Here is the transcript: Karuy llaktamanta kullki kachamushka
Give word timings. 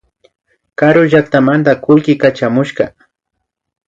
Karuy 0.81 1.09
llaktamanta 1.11 1.73
kullki 1.83 2.13
kachamushka 2.21 2.85